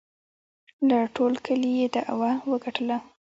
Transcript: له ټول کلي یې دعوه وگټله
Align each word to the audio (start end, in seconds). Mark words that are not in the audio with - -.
له 0.87 0.97
ټول 1.15 1.33
کلي 1.45 1.71
یې 1.79 1.87
دعوه 1.95 2.31
وگټله 2.49 2.97